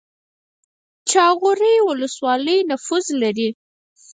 [1.11, 3.49] جاغوری ولسوالۍ نفوس لري؟